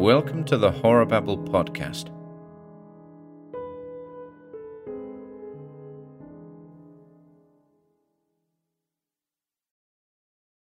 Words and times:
Welcome 0.00 0.44
to 0.44 0.56
the 0.56 0.70
Horror 0.70 1.04
Babble 1.04 1.36
podcast. 1.36 2.06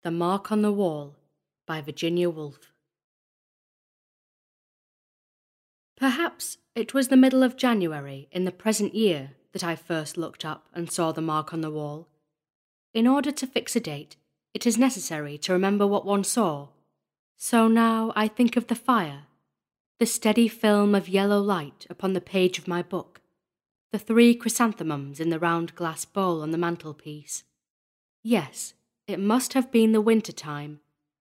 The 0.03 0.11
Mark 0.11 0.51
on 0.51 0.63
the 0.63 0.73
Wall 0.73 1.17
by 1.67 1.83
Virginia 1.83 2.31
Woolf. 2.31 2.73
Perhaps 5.99 6.57
it 6.75 6.95
was 6.95 7.09
the 7.09 7.17
middle 7.19 7.43
of 7.43 7.59
January 7.59 8.29
in 8.33 8.47
the 8.47 8.51
present 8.51 8.95
year 8.95 9.33
that 9.53 9.63
I 9.63 9.77
first 9.77 10.17
looked 10.17 10.47
up 10.47 10.65
and 10.73 10.91
saw 10.91 11.13
the 11.13 11.21
mark 11.21 11.53
on 11.53 11.61
the 11.61 11.71
wall. 11.71 12.09
In 12.95 13.07
order 13.07 13.33
to 13.33 13.47
fix 13.47 13.77
a 13.77 13.81
date, 13.81 14.17
it 14.55 14.67
is 14.67 14.79
necessary 14.79 15.37
to 15.37 15.53
remember 15.53 15.87
what 15.87 16.07
one 16.07 16.25
saw. 16.25 16.69
So 17.39 17.69
now 17.69 18.15
I 18.17 18.29
think 18.29 18.57
of 18.57 18.69
the 18.69 18.75
fire, 18.75 19.25
the 19.99 20.07
steady 20.07 20.47
film 20.47 20.95
of 20.95 21.09
yellow 21.09 21.41
light 21.41 21.87
upon 21.89 22.13
the 22.13 22.21
page 22.21 22.59
of 22.59 22.69
my 22.69 22.83
book, 22.83 23.23
the 23.93 23.99
three 23.99 24.35
chrysanthemums 24.35 25.21
in 25.21 25.31
the 25.31 25.39
round 25.39 25.75
glass 25.75 26.05
bowl 26.05 26.43
on 26.43 26.51
the 26.51 26.59
mantelpiece. 26.59 27.45
Yes, 28.23 28.75
it 29.07 29.19
must 29.19 29.55
have 29.55 29.73
been 29.73 29.93
the 29.93 30.01
winter 30.03 30.33
time, 30.33 30.81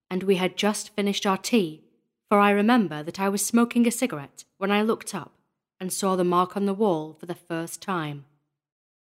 and 0.10 0.24
we 0.24 0.36
had 0.36 0.58
just 0.58 0.94
finished 0.94 1.26
our 1.26 1.38
tea, 1.38 1.84
for 2.28 2.40
I 2.40 2.52
remember 2.52 3.02
that 3.02 3.20
I 3.20 3.30
was 3.30 3.46
smoking 3.46 3.88
a 3.88 3.92
cigarette 3.92 4.44
when 4.58 4.72
I 4.72 4.82
looked 4.82 5.16
up 5.16 5.32
and 5.80 5.94
saw 5.94 6.18
the 6.18 6.26
mark 6.26 6.58
on 6.58 6.66
the 6.66 6.74
wall 6.74 7.16
for 7.18 7.28
the 7.28 7.36
first 7.36 7.82
time. 7.82 8.26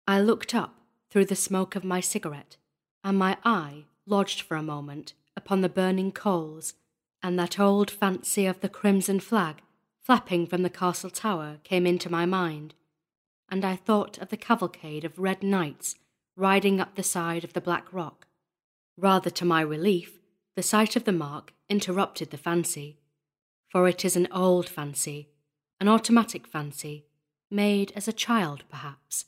I 0.05 0.19
looked 0.19 0.53
up 0.53 0.75
through 1.09 1.25
the 1.25 1.35
smoke 1.35 1.75
of 1.77 1.85
my 1.85 2.01
cigarette, 2.01 2.57
and 3.05 3.17
my 3.17 3.37
eye 3.45 3.85
lodged 4.05 4.41
for 4.41 4.57
a 4.57 4.63
moment 4.63 5.13
upon 5.37 5.61
the 5.61 5.69
burning 5.69 6.11
coals, 6.11 6.73
and 7.23 7.37
that 7.37 7.59
old 7.59 7.91
fancy 7.91 8.45
of 8.45 8.61
the 8.61 8.69
crimson 8.69 9.19
flag 9.19 9.61
flapping 10.01 10.47
from 10.47 10.63
the 10.63 10.69
castle 10.69 11.09
tower 11.09 11.59
came 11.63 11.85
into 11.85 12.11
my 12.11 12.25
mind, 12.25 12.73
and 13.49 13.63
I 13.63 13.75
thought 13.75 14.17
of 14.17 14.29
the 14.29 14.37
cavalcade 14.37 15.05
of 15.05 15.19
red 15.19 15.43
knights 15.43 15.95
riding 16.35 16.79
up 16.79 16.95
the 16.95 17.03
side 17.03 17.43
of 17.43 17.53
the 17.53 17.61
black 17.61 17.91
rock 17.91 18.27
Rather 18.97 19.29
to 19.31 19.45
my 19.45 19.61
relief, 19.61 20.19
the 20.55 20.61
sight 20.61 20.95
of 20.95 21.05
the 21.05 21.11
mark 21.11 21.53
interrupted 21.69 22.29
the 22.29 22.37
fancy, 22.37 22.99
for 23.69 23.87
it 23.87 24.03
is 24.03 24.15
an 24.15 24.27
old 24.31 24.67
fancy, 24.69 25.29
an 25.79 25.87
automatic 25.87 26.45
fancy, 26.45 27.05
made 27.49 27.91
as 27.95 28.07
a 28.07 28.13
child 28.13 28.63
perhaps. 28.69 29.25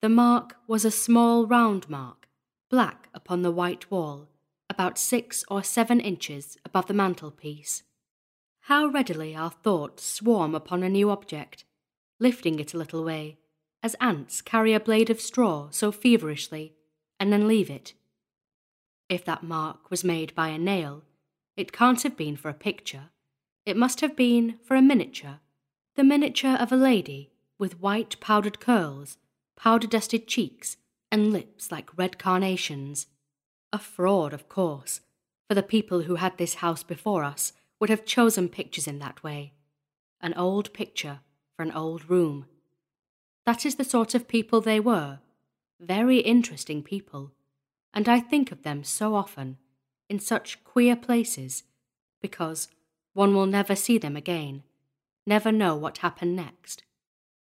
The 0.00 0.08
mark 0.08 0.56
was 0.66 0.84
a 0.84 0.90
small 0.90 1.46
round 1.46 1.90
mark, 1.90 2.28
black 2.70 3.08
upon 3.12 3.42
the 3.42 3.50
white 3.50 3.90
wall, 3.90 4.28
about 4.70 4.98
six 4.98 5.44
or 5.48 5.62
seven 5.62 6.00
inches 6.00 6.56
above 6.64 6.86
the 6.86 6.94
mantelpiece. 6.94 7.82
How 8.62 8.86
readily 8.86 9.36
our 9.36 9.50
thoughts 9.50 10.02
swarm 10.04 10.54
upon 10.54 10.82
a 10.82 10.88
new 10.88 11.10
object, 11.10 11.64
lifting 12.18 12.58
it 12.58 12.72
a 12.72 12.78
little 12.78 13.04
way, 13.04 13.36
as 13.82 13.96
ants 14.00 14.40
carry 14.40 14.72
a 14.72 14.80
blade 14.80 15.10
of 15.10 15.20
straw 15.20 15.68
so 15.70 15.92
feverishly, 15.92 16.72
and 17.18 17.30
then 17.30 17.46
leave 17.46 17.68
it 17.68 17.92
if 19.10 19.24
that 19.24 19.42
mark 19.42 19.90
was 19.90 20.04
made 20.04 20.34
by 20.36 20.48
a 20.48 20.58
nail, 20.58 21.02
it 21.56 21.72
can't 21.72 22.02
have 22.04 22.16
been 22.16 22.36
for 22.36 22.48
a 22.48 22.54
picture. 22.54 23.10
It 23.66 23.76
must 23.76 24.00
have 24.00 24.16
been 24.16 24.58
for 24.62 24.76
a 24.76 24.80
miniature. 24.80 25.40
The 25.96 26.04
miniature 26.04 26.56
of 26.56 26.70
a 26.72 26.76
lady 26.76 27.32
with 27.58 27.80
white 27.80 28.18
powdered 28.20 28.60
curls, 28.60 29.18
powder 29.56 29.88
dusted 29.88 30.28
cheeks, 30.28 30.76
and 31.10 31.32
lips 31.32 31.72
like 31.72 31.98
red 31.98 32.18
carnations. 32.18 33.08
A 33.72 33.78
fraud, 33.78 34.32
of 34.32 34.48
course, 34.48 35.00
for 35.48 35.54
the 35.54 35.62
people 35.62 36.02
who 36.02 36.16
had 36.16 36.38
this 36.38 36.54
house 36.54 36.82
before 36.82 37.24
us 37.24 37.52
would 37.78 37.90
have 37.90 38.04
chosen 38.04 38.48
pictures 38.48 38.86
in 38.86 38.98
that 38.98 39.22
way. 39.22 39.52
An 40.20 40.34
old 40.34 40.72
picture 40.72 41.20
for 41.56 41.62
an 41.62 41.72
old 41.72 42.10
room. 42.10 42.46
That 43.46 43.64
is 43.64 43.76
the 43.76 43.84
sort 43.84 44.14
of 44.14 44.28
people 44.28 44.60
they 44.60 44.80
were. 44.80 45.20
Very 45.78 46.18
interesting 46.18 46.82
people 46.82 47.32
and 47.92 48.08
I 48.08 48.20
think 48.20 48.52
of 48.52 48.62
them 48.62 48.84
so 48.84 49.14
often, 49.14 49.58
in 50.08 50.20
such 50.20 50.62
queer 50.64 50.96
places, 50.96 51.64
because 52.20 52.68
one 53.14 53.34
will 53.34 53.46
never 53.46 53.74
see 53.74 53.98
them 53.98 54.16
again, 54.16 54.62
never 55.26 55.50
know 55.50 55.74
what 55.74 55.98
happened 55.98 56.36
next. 56.36 56.84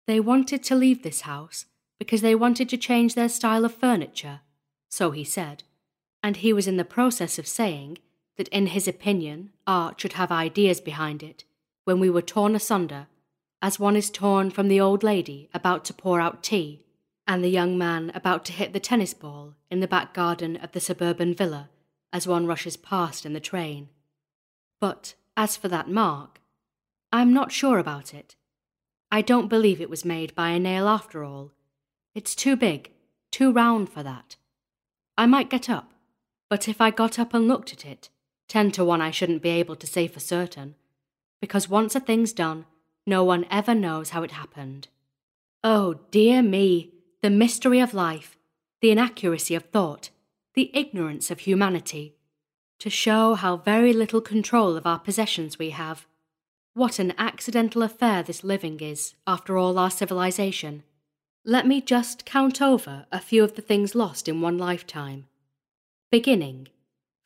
They 0.06 0.20
wanted 0.20 0.62
to 0.64 0.74
leave 0.74 1.02
this 1.02 1.22
house 1.22 1.66
because 1.98 2.20
they 2.20 2.34
wanted 2.34 2.68
to 2.68 2.76
change 2.76 3.14
their 3.14 3.28
style 3.28 3.64
of 3.64 3.74
furniture, 3.74 4.40
so 4.90 5.12
he 5.12 5.24
said, 5.24 5.62
and 6.24 6.38
he 6.38 6.54
was 6.54 6.66
in 6.66 6.78
the 6.78 6.86
process 6.86 7.38
of 7.38 7.46
saying 7.46 7.98
that 8.38 8.48
in 8.48 8.68
his 8.68 8.88
opinion 8.88 9.50
art 9.66 10.00
should 10.00 10.14
have 10.14 10.32
ideas 10.32 10.80
behind 10.80 11.22
it 11.22 11.44
when 11.84 12.00
we 12.00 12.08
were 12.08 12.22
torn 12.22 12.56
asunder, 12.56 13.06
as 13.60 13.78
one 13.78 13.94
is 13.94 14.10
torn 14.10 14.50
from 14.50 14.68
the 14.68 14.80
old 14.80 15.02
lady 15.02 15.50
about 15.52 15.84
to 15.84 15.92
pour 15.92 16.22
out 16.22 16.42
tea 16.42 16.80
and 17.26 17.44
the 17.44 17.50
young 17.50 17.76
man 17.76 18.10
about 18.14 18.42
to 18.42 18.52
hit 18.52 18.72
the 18.72 18.80
tennis 18.80 19.12
ball 19.12 19.54
in 19.70 19.80
the 19.80 19.86
back 19.86 20.14
garden 20.14 20.56
of 20.56 20.72
the 20.72 20.80
suburban 20.80 21.34
villa 21.34 21.68
as 22.10 22.26
one 22.26 22.46
rushes 22.46 22.78
past 22.78 23.26
in 23.26 23.34
the 23.34 23.38
train. 23.38 23.90
But 24.80 25.12
as 25.36 25.58
for 25.58 25.68
that 25.68 25.90
mark, 25.90 26.40
I'm 27.12 27.34
not 27.34 27.52
sure 27.52 27.78
about 27.78 28.14
it. 28.14 28.34
I 29.12 29.20
don't 29.20 29.48
believe 29.48 29.78
it 29.78 29.90
was 29.90 30.06
made 30.06 30.34
by 30.34 30.50
a 30.50 30.58
nail 30.58 30.88
after 30.88 31.22
all. 31.22 31.52
It's 32.14 32.34
too 32.34 32.56
big, 32.56 32.92
too 33.30 33.52
round 33.52 33.90
for 33.90 34.02
that. 34.02 34.36
I 35.18 35.26
might 35.26 35.50
get 35.50 35.68
up, 35.68 35.93
but 36.54 36.68
if 36.68 36.80
I 36.80 36.92
got 36.92 37.18
up 37.18 37.34
and 37.34 37.48
looked 37.48 37.72
at 37.72 37.84
it, 37.84 38.10
ten 38.46 38.70
to 38.70 38.84
one 38.84 39.00
I 39.00 39.10
shouldn't 39.10 39.42
be 39.42 39.48
able 39.48 39.74
to 39.74 39.88
say 39.88 40.06
for 40.06 40.20
certain, 40.20 40.76
because 41.40 41.68
once 41.68 41.96
a 41.96 41.98
thing's 41.98 42.32
done, 42.32 42.66
no 43.04 43.24
one 43.24 43.44
ever 43.50 43.74
knows 43.74 44.10
how 44.10 44.22
it 44.22 44.30
happened. 44.30 44.86
Oh, 45.64 45.94
dear 46.12 46.42
me, 46.42 46.92
the 47.22 47.28
mystery 47.28 47.80
of 47.80 47.92
life, 47.92 48.38
the 48.80 48.92
inaccuracy 48.92 49.56
of 49.56 49.64
thought, 49.64 50.10
the 50.54 50.70
ignorance 50.72 51.28
of 51.28 51.40
humanity, 51.40 52.14
to 52.78 52.88
show 52.88 53.34
how 53.34 53.56
very 53.56 53.92
little 53.92 54.20
control 54.20 54.76
of 54.76 54.86
our 54.86 55.00
possessions 55.00 55.58
we 55.58 55.70
have. 55.70 56.06
What 56.72 57.00
an 57.00 57.14
accidental 57.18 57.82
affair 57.82 58.22
this 58.22 58.44
living 58.44 58.78
is, 58.78 59.14
after 59.26 59.58
all 59.58 59.76
our 59.76 59.90
civilization. 59.90 60.84
Let 61.44 61.66
me 61.66 61.80
just 61.80 62.24
count 62.24 62.62
over 62.62 63.06
a 63.10 63.18
few 63.18 63.42
of 63.42 63.56
the 63.56 63.62
things 63.62 63.96
lost 63.96 64.28
in 64.28 64.40
one 64.40 64.56
lifetime. 64.56 65.26
Beginning, 66.14 66.68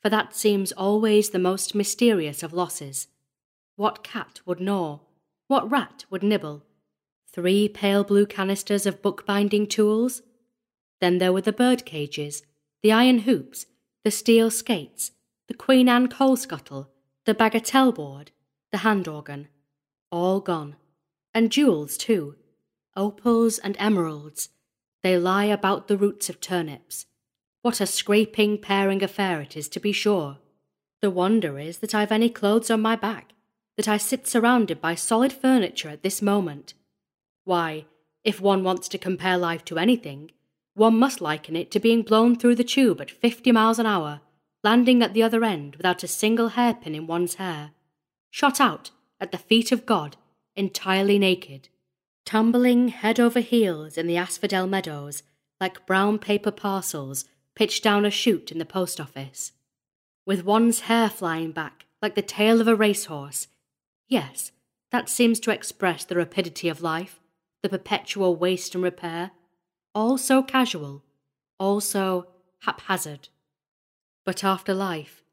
for 0.01 0.09
that 0.09 0.35
seems 0.35 0.71
always 0.71 1.29
the 1.29 1.37
most 1.37 1.75
mysterious 1.75 2.41
of 2.41 2.53
losses. 2.53 3.05
What 3.75 4.03
cat 4.03 4.41
would 4.47 4.59
gnaw? 4.59 5.01
What 5.47 5.69
rat 5.69 6.05
would 6.09 6.23
nibble? 6.23 6.65
three 7.31 7.69
pale 7.69 8.03
blue 8.03 8.25
canisters 8.25 8.87
of 8.87 9.03
bookbinding 9.03 9.67
tools. 9.67 10.23
Then 10.99 11.19
there 11.19 11.31
were 11.31 11.41
the 11.41 11.53
bird 11.53 11.85
cages, 11.85 12.41
the 12.81 12.91
iron 12.91 13.19
hoops, 13.19 13.67
the 14.03 14.09
steel 14.09 14.49
skates, 14.49 15.11
the 15.47 15.53
Queen 15.53 15.87
Anne 15.87 16.07
coal 16.07 16.35
scuttle, 16.35 16.89
the 17.25 17.35
bagatelle 17.35 17.93
board, 17.93 18.31
the 18.71 18.79
hand 18.79 19.07
organ. 19.07 19.49
All 20.11 20.39
gone. 20.39 20.77
And 21.31 21.51
jewels, 21.51 21.95
too. 21.95 22.37
Opals 22.95 23.59
and 23.59 23.75
emeralds. 23.77 24.49
They 25.03 25.15
lie 25.15 25.45
about 25.45 25.89
the 25.89 25.97
roots 25.97 26.27
of 26.27 26.41
turnips. 26.41 27.05
What 27.61 27.81
a 27.81 27.85
scraping, 27.85 28.57
paring 28.57 29.03
affair 29.03 29.41
it 29.41 29.57
is, 29.57 29.67
to 29.69 29.79
be 29.79 29.91
sure. 29.91 30.37
The 31.01 31.09
wonder 31.09 31.59
is 31.59 31.79
that 31.79 31.93
I've 31.93 32.11
any 32.11 32.29
clothes 32.29 32.71
on 32.71 32.81
my 32.81 32.95
back, 32.95 33.33
that 33.75 33.87
I 33.87 33.97
sit 33.97 34.27
surrounded 34.27 34.79
by 34.79 34.95
solid 34.95 35.33
furniture 35.33 35.89
at 35.89 36.01
this 36.01 36.21
moment. 36.21 36.73
Why, 37.43 37.85
if 38.23 38.39
one 38.39 38.63
wants 38.63 38.87
to 38.89 38.97
compare 38.97 39.37
life 39.37 39.65
to 39.65 39.77
anything, 39.77 40.31
one 40.73 40.97
must 40.97 41.19
liken 41.19 41.57
it 41.57 41.69
to 41.71 41.79
being 41.79 42.01
blown 42.01 42.37
through 42.37 42.55
the 42.55 42.63
tube 42.63 43.01
at 43.01 43.11
50 43.11 43.51
miles 43.51 43.79
an 43.79 43.85
hour, 43.85 44.21
landing 44.63 45.03
at 45.03 45.13
the 45.13 45.23
other 45.23 45.43
end 45.43 45.75
without 45.75 46.03
a 46.03 46.07
single 46.07 46.49
hairpin 46.49 46.95
in 46.95 47.07
one's 47.07 47.35
hair, 47.35 47.71
shot 48.29 48.61
out 48.61 48.91
at 49.19 49.33
the 49.33 49.37
feet 49.37 49.73
of 49.73 49.85
God, 49.85 50.15
entirely 50.55 51.19
naked, 51.19 51.67
tumbling 52.25 52.89
head 52.89 53.19
over 53.19 53.41
heels 53.41 53.97
in 53.97 54.07
the 54.07 54.17
asphodel 54.17 54.67
meadows 54.67 55.23
like 55.59 55.85
brown 55.85 56.19
paper 56.19 56.51
parcels 56.51 57.25
pitched 57.55 57.83
down 57.83 58.05
a 58.05 58.11
chute 58.11 58.51
in 58.51 58.57
the 58.57 58.65
post 58.65 58.99
office, 58.99 59.51
with 60.25 60.45
one's 60.45 60.81
hair 60.81 61.09
flying 61.09 61.51
back 61.51 61.85
like 62.01 62.15
the 62.15 62.21
tail 62.21 62.61
of 62.61 62.67
a 62.67 62.75
racehorse. 62.75 63.47
Yes, 64.07 64.51
that 64.91 65.09
seems 65.09 65.39
to 65.41 65.51
express 65.51 66.05
the 66.05 66.15
rapidity 66.15 66.69
of 66.69 66.81
life 66.81 67.19
the 67.61 67.69
perpetual 67.69 68.35
waste 68.37 68.73
and 68.73 68.83
repair, 68.83 69.31
all 69.93 70.17
so 70.17 70.41
casual, 70.41 71.03
all 71.59 71.81
so 71.81 72.27
haphazard. 72.59 73.27
But 74.25 74.43
after 74.43 74.73
life, 74.73 75.23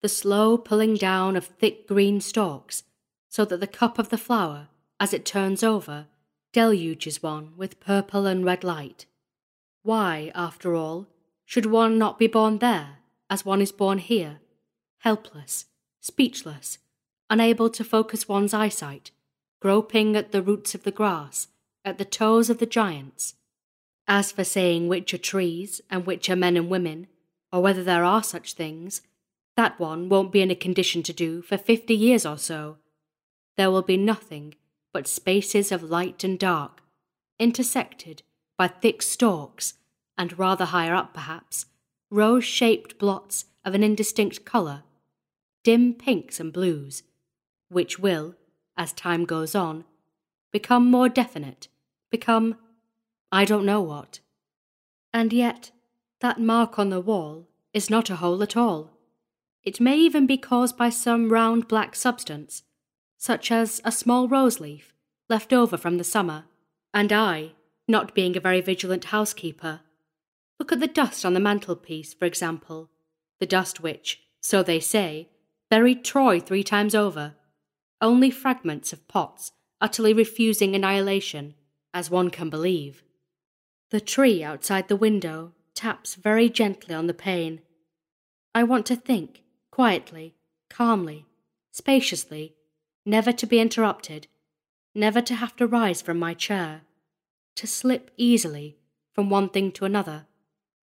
the 0.00 0.08
slow 0.08 0.56
pulling 0.56 0.94
down 0.94 1.36
of 1.36 1.44
thick 1.44 1.86
green 1.86 2.20
stalks, 2.20 2.84
so 3.28 3.44
that 3.44 3.60
the 3.60 3.66
cup 3.66 3.98
of 3.98 4.08
the 4.08 4.16
flower, 4.16 4.68
as 4.98 5.12
it 5.12 5.26
turns 5.26 5.62
over, 5.62 6.06
deluges 6.52 7.22
one 7.22 7.52
with 7.56 7.80
purple 7.80 8.26
and 8.26 8.44
red 8.44 8.64
light. 8.64 9.04
Why, 9.82 10.32
after 10.34 10.74
all, 10.74 11.06
should 11.48 11.64
one 11.64 11.96
not 11.96 12.18
be 12.18 12.26
born 12.26 12.58
there, 12.58 12.98
as 13.30 13.42
one 13.42 13.62
is 13.62 13.72
born 13.72 13.96
here, 13.96 14.38
helpless, 14.98 15.64
speechless, 15.98 16.76
unable 17.30 17.70
to 17.70 17.82
focus 17.82 18.28
one's 18.28 18.52
eyesight, 18.52 19.10
groping 19.58 20.14
at 20.14 20.30
the 20.30 20.42
roots 20.42 20.74
of 20.74 20.82
the 20.82 20.90
grass, 20.90 21.48
at 21.86 21.96
the 21.96 22.04
toes 22.04 22.50
of 22.50 22.58
the 22.58 22.66
giants. 22.66 23.36
As 24.06 24.30
for 24.30 24.44
saying 24.44 24.88
which 24.88 25.14
are 25.14 25.18
trees 25.18 25.80
and 25.88 26.04
which 26.04 26.28
are 26.28 26.36
men 26.36 26.54
and 26.54 26.68
women, 26.68 27.06
or 27.50 27.62
whether 27.62 27.82
there 27.82 28.04
are 28.04 28.22
such 28.22 28.52
things, 28.52 29.00
that 29.56 29.80
one 29.80 30.10
won't 30.10 30.30
be 30.30 30.42
in 30.42 30.50
a 30.50 30.54
condition 30.54 31.02
to 31.04 31.14
do 31.14 31.40
for 31.40 31.56
fifty 31.56 31.94
years 31.94 32.26
or 32.26 32.36
so. 32.36 32.76
There 33.56 33.70
will 33.70 33.80
be 33.80 33.96
nothing 33.96 34.54
but 34.92 35.08
spaces 35.08 35.72
of 35.72 35.82
light 35.82 36.24
and 36.24 36.38
dark, 36.38 36.82
intersected 37.38 38.22
by 38.58 38.68
thick 38.68 39.00
stalks, 39.00 39.72
and 40.18 40.38
rather 40.38 40.66
higher 40.66 40.94
up 40.94 41.14
perhaps, 41.14 41.66
rose 42.10 42.44
shaped 42.44 42.98
blots 42.98 43.46
of 43.64 43.74
an 43.74 43.82
indistinct 43.82 44.44
colour, 44.44 44.82
dim 45.62 45.94
pinks 45.94 46.40
and 46.40 46.52
blues, 46.52 47.04
which 47.68 47.98
will, 47.98 48.34
as 48.76 48.92
time 48.92 49.24
goes 49.24 49.54
on, 49.54 49.84
become 50.50 50.90
more 50.90 51.08
definite, 51.08 51.68
become 52.10 52.56
I 53.30 53.44
don't 53.44 53.66
know 53.66 53.80
what. 53.80 54.20
And 55.12 55.32
yet, 55.32 55.70
that 56.20 56.40
mark 56.40 56.78
on 56.78 56.90
the 56.90 57.00
wall 57.00 57.46
is 57.72 57.90
not 57.90 58.10
a 58.10 58.16
hole 58.16 58.42
at 58.42 58.56
all. 58.56 58.90
It 59.62 59.80
may 59.80 59.96
even 59.98 60.26
be 60.26 60.38
caused 60.38 60.76
by 60.76 60.88
some 60.88 61.28
round 61.28 61.68
black 61.68 61.94
substance, 61.94 62.62
such 63.18 63.52
as 63.52 63.80
a 63.84 63.92
small 63.92 64.28
rose 64.28 64.60
leaf 64.60 64.94
left 65.28 65.52
over 65.52 65.76
from 65.76 65.98
the 65.98 66.04
summer, 66.04 66.44
and 66.94 67.12
I, 67.12 67.52
not 67.86 68.14
being 68.14 68.36
a 68.36 68.40
very 68.40 68.62
vigilant 68.62 69.06
housekeeper, 69.06 69.80
look 70.58 70.72
at 70.72 70.80
the 70.80 70.86
dust 70.86 71.24
on 71.24 71.34
the 71.34 71.40
mantelpiece, 71.40 72.14
for 72.14 72.24
example, 72.24 72.90
the 73.40 73.46
dust 73.46 73.80
which, 73.80 74.22
so 74.40 74.62
they 74.62 74.80
say, 74.80 75.28
buried 75.70 76.04
Troy 76.04 76.40
three 76.40 76.64
times 76.64 76.94
over, 76.94 77.34
only 78.00 78.30
fragments 78.30 78.92
of 78.92 79.06
pots 79.08 79.52
utterly 79.80 80.12
refusing 80.12 80.74
annihilation, 80.74 81.54
as 81.94 82.10
one 82.10 82.30
can 82.30 82.50
believe. 82.50 83.02
The 83.90 84.00
tree 84.00 84.42
outside 84.42 84.88
the 84.88 84.96
window 84.96 85.52
taps 85.74 86.14
very 86.14 86.48
gently 86.48 86.94
on 86.94 87.06
the 87.06 87.14
pane. 87.14 87.60
I 88.54 88.64
want 88.64 88.86
to 88.86 88.96
think, 88.96 89.42
quietly, 89.70 90.34
calmly, 90.68 91.26
spaciously, 91.70 92.54
never 93.06 93.32
to 93.32 93.46
be 93.46 93.60
interrupted, 93.60 94.26
never 94.94 95.20
to 95.22 95.34
have 95.34 95.54
to 95.56 95.66
rise 95.66 96.02
from 96.02 96.18
my 96.18 96.34
chair, 96.34 96.82
to 97.56 97.66
slip 97.66 98.10
easily 98.16 98.76
from 99.14 99.30
one 99.30 99.48
thing 99.48 99.72
to 99.72 99.84
another, 99.84 100.26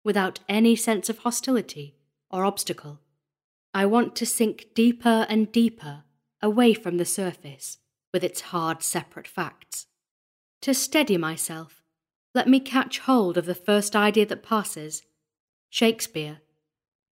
without 0.07 0.39
any 0.47 0.73
sense 0.73 1.09
of 1.09 1.17
hostility 1.19 1.93
or 2.31 2.45
obstacle. 2.45 3.01
I 3.73 3.85
want 3.85 4.15
to 4.15 4.25
sink 4.25 4.67
deeper 4.73 5.27
and 5.27 5.51
deeper 5.51 6.05
away 6.41 6.73
from 6.73 6.95
the 6.95 7.03
surface 7.03 7.79
with 8.13 8.23
its 8.23 8.39
hard 8.39 8.81
separate 8.81 9.27
facts. 9.27 9.87
To 10.61 10.73
steady 10.73 11.17
myself 11.17 11.83
let 12.33 12.47
me 12.47 12.61
catch 12.61 12.99
hold 12.99 13.37
of 13.37 13.45
the 13.45 13.55
first 13.55 13.97
idea 13.97 14.25
that 14.27 14.43
passes. 14.43 15.01
Shakespeare. 15.69 16.37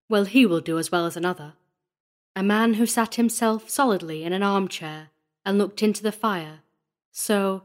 Well, 0.08 0.24
he 0.24 0.46
will 0.46 0.62
do 0.62 0.78
as 0.78 0.90
well 0.90 1.06
as 1.06 1.18
another. 1.18 1.56
A 2.34 2.44
man 2.44 2.76
who 2.76 2.86
sat 2.86 3.16
himself 3.16 3.70
solidly 3.70 4.24
in 4.24 4.32
an 4.32 4.44
armchair 4.44 5.10
and 5.44 5.58
looked 5.58 5.84
into 5.84 6.02
the 6.02 6.14
fire. 6.14 6.60
So, 7.12 7.64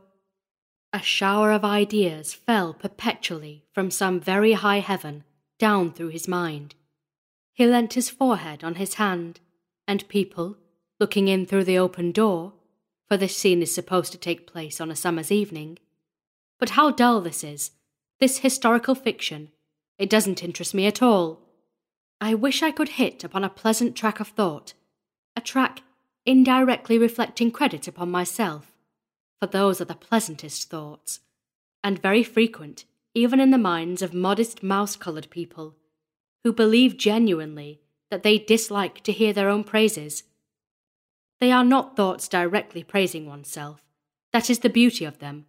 a 0.93 1.01
shower 1.01 1.53
of 1.53 1.65
ideas 1.65 2.35
fell 2.35 2.75
perpetually 2.75 3.65
from 3.73 3.91
some 3.91 4.21
very 4.21 4.53
high 4.55 4.81
heaven 4.81 5.25
down 5.59 5.93
through 5.93 6.09
his 6.09 6.27
mind. 6.27 6.75
He 7.53 7.67
leant 7.67 7.93
his 7.93 8.11
forehead 8.11 8.65
on 8.65 8.77
his 8.77 8.95
hand, 8.95 9.41
and 9.87 10.09
people, 10.09 10.57
looking 10.99 11.29
in 11.29 11.47
through 11.47 11.65
the 11.65 11.79
open 11.79 12.11
door, 12.11 12.55
for 13.07 13.17
this 13.17 13.37
scene 13.37 13.63
is 13.63 13.75
supposed 13.75 14.13
to 14.13 14.19
take 14.19 14.51
place 14.51 14.81
on 14.81 14.91
a 14.91 14.97
summer's 14.97 15.31
evening, 15.31 15.79
but 16.59 16.71
how 16.71 16.91
dull 16.91 17.21
this 17.21 17.45
is, 17.45 17.73
this 18.19 18.39
historical 18.39 18.95
fiction. 18.95 19.51
It 19.99 20.11
doesn't 20.11 20.43
interest 20.43 20.75
me 20.75 20.87
at 20.87 21.03
all. 21.03 21.41
I 22.21 22.35
wish 22.35 22.63
I 22.63 22.71
could 22.71 22.91
hit 22.91 23.23
upon 23.25 23.45
a 23.45 23.51
pleasant 23.51 23.97
track 23.97 24.21
of 24.21 24.29
thought, 24.29 24.75
a 25.37 25.41
track 25.41 25.83
indirectly 26.27 26.99
reflecting 26.99 27.51
credit 27.51 27.89
upon 27.89 28.11
myself, 28.11 28.70
for 29.41 29.47
those 29.47 29.81
are 29.81 29.87
the 29.87 29.95
pleasantest 29.95 30.71
thoughts, 30.71 31.21
and 31.83 32.01
very 32.01 32.23
frequent 32.23 32.85
even 33.13 33.41
in 33.41 33.51
the 33.51 33.59
minds 33.59 34.03
of 34.03 34.15
modest 34.15 34.63
mouse 34.63 34.95
coloured 34.95 35.29
people, 35.31 35.75
who 36.45 36.53
believe 36.53 36.97
genuinely 36.97 37.81
that 38.09 38.23
they 38.23 38.39
dislike 38.39 39.01
to 39.01 39.11
hear 39.11 39.33
their 39.33 39.49
own 39.49 39.65
praises. 39.65 40.23
They 41.41 41.51
are 41.51 41.65
not 41.65 41.97
thoughts 41.97 42.29
directly 42.29 42.85
praising 42.85 43.27
oneself, 43.27 43.85
that 44.33 44.49
is 44.49 44.61
the 44.61 44.69
beauty 44.69 45.05
of 45.05 45.19
them 45.19 45.47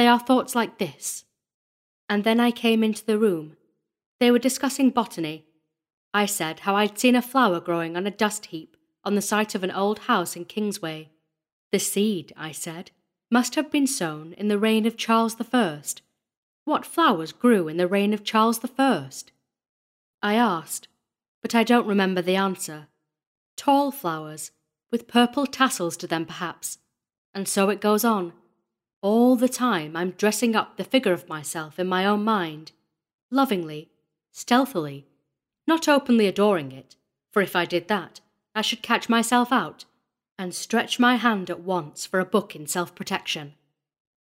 they 0.00 0.06
are 0.06 0.18
thoughts 0.18 0.54
like 0.54 0.78
this. 0.78 1.24
And 2.08 2.24
then 2.24 2.40
I 2.40 2.52
came 2.52 2.82
into 2.82 3.04
the 3.04 3.18
room. 3.18 3.58
They 4.18 4.30
were 4.30 4.38
discussing 4.38 4.88
botany. 4.88 5.44
I 6.14 6.24
said 6.24 6.60
how 6.60 6.74
I'd 6.74 6.98
seen 6.98 7.14
a 7.14 7.20
flower 7.20 7.60
growing 7.60 7.98
on 7.98 8.06
a 8.06 8.10
dust 8.10 8.46
heap 8.46 8.78
on 9.04 9.14
the 9.14 9.20
site 9.20 9.54
of 9.54 9.62
an 9.62 9.70
old 9.70 9.98
house 10.00 10.36
in 10.36 10.46
Kingsway. 10.46 11.10
The 11.70 11.78
seed, 11.78 12.32
I 12.34 12.52
said, 12.52 12.92
must 13.30 13.54
have 13.54 13.70
been 13.70 13.86
sown 13.86 14.32
in 14.34 14.48
the 14.48 14.58
reign 14.58 14.86
of 14.86 14.96
Charles 14.96 15.36
the 15.36 15.44
First. 15.44 16.02
What 16.64 16.84
flowers 16.84 17.32
grew 17.32 17.68
in 17.68 17.76
the 17.76 17.86
reign 17.86 18.12
of 18.12 18.24
Charles 18.24 18.58
the 18.58 18.68
First? 18.68 19.30
I 20.22 20.34
asked, 20.34 20.88
but 21.40 21.54
I 21.54 21.62
don't 21.62 21.86
remember 21.86 22.20
the 22.20 22.36
answer. 22.36 22.88
Tall 23.56 23.92
flowers, 23.92 24.50
with 24.90 25.06
purple 25.06 25.46
tassels 25.46 25.96
to 25.98 26.06
them, 26.06 26.26
perhaps. 26.26 26.78
And 27.32 27.46
so 27.46 27.70
it 27.70 27.80
goes 27.80 28.04
on. 28.04 28.32
All 29.02 29.36
the 29.36 29.48
time 29.48 29.96
I'm 29.96 30.10
dressing 30.10 30.56
up 30.56 30.76
the 30.76 30.84
figure 30.84 31.12
of 31.12 31.28
myself 31.28 31.78
in 31.78 31.86
my 31.86 32.04
own 32.04 32.24
mind, 32.24 32.72
lovingly, 33.30 33.88
stealthily, 34.32 35.06
not 35.66 35.88
openly 35.88 36.26
adoring 36.26 36.72
it, 36.72 36.96
for 37.30 37.40
if 37.40 37.54
I 37.54 37.64
did 37.64 37.88
that, 37.88 38.20
I 38.54 38.62
should 38.62 38.82
catch 38.82 39.08
myself 39.08 39.52
out 39.52 39.84
and 40.40 40.54
stretch 40.54 40.98
my 40.98 41.16
hand 41.16 41.50
at 41.50 41.60
once 41.60 42.06
for 42.06 42.18
a 42.18 42.24
book 42.24 42.56
in 42.56 42.66
self 42.66 42.94
protection. 42.94 43.52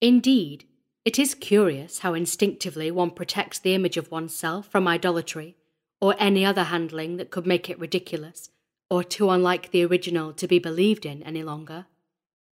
Indeed, 0.02 0.66
it 1.06 1.20
is 1.20 1.36
curious 1.36 2.00
how 2.00 2.16
instinctively 2.16 2.90
one 2.90 3.12
protects 3.12 3.60
the 3.60 3.76
image 3.76 3.96
of 3.96 4.10
oneself 4.10 4.68
from 4.68 4.88
idolatry 4.88 5.56
or 6.02 6.16
any 6.18 6.44
other 6.44 6.64
handling 6.64 7.18
that 7.18 7.30
could 7.30 7.46
make 7.46 7.70
it 7.70 7.78
ridiculous 7.78 8.50
or 8.90 9.04
too 9.04 9.30
unlike 9.30 9.70
the 9.70 9.86
original 9.86 10.34
to 10.34 10.48
be 10.48 10.58
believed 10.58 11.06
in 11.06 11.22
any 11.22 11.44
longer. 11.44 11.86